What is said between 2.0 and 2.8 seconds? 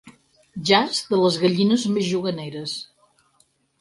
juganeres.